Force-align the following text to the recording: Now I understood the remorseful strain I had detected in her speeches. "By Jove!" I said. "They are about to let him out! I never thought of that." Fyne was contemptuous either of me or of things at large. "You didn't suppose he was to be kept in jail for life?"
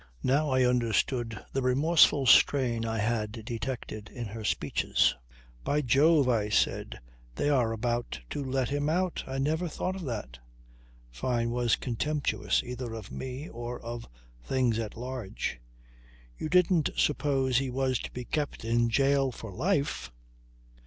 Now 0.23 0.49
I 0.49 0.63
understood 0.65 1.39
the 1.53 1.61
remorseful 1.61 2.25
strain 2.25 2.85
I 2.87 2.97
had 2.97 3.45
detected 3.45 4.09
in 4.09 4.25
her 4.29 4.43
speeches. 4.43 5.13
"By 5.63 5.81
Jove!" 5.83 6.27
I 6.27 6.49
said. 6.49 6.99
"They 7.35 7.49
are 7.51 7.71
about 7.71 8.19
to 8.31 8.43
let 8.43 8.69
him 8.69 8.89
out! 8.89 9.23
I 9.27 9.37
never 9.37 9.67
thought 9.67 9.95
of 9.95 10.05
that." 10.05 10.39
Fyne 11.11 11.51
was 11.51 11.75
contemptuous 11.75 12.63
either 12.63 12.95
of 12.95 13.11
me 13.11 13.47
or 13.47 13.79
of 13.79 14.07
things 14.43 14.79
at 14.79 14.97
large. 14.97 15.59
"You 16.35 16.49
didn't 16.49 16.89
suppose 16.97 17.59
he 17.59 17.69
was 17.69 17.99
to 17.99 18.11
be 18.11 18.25
kept 18.25 18.65
in 18.65 18.89
jail 18.89 19.31
for 19.31 19.53
life?" 19.53 20.11